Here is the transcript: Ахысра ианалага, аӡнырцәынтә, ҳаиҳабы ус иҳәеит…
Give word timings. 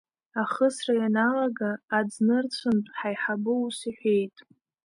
Ахысра 0.41 0.93
ианалага, 0.99 1.71
аӡнырцәынтә, 1.97 2.91
ҳаиҳабы 2.97 3.51
ус 3.65 3.77
иҳәеит… 3.89 4.35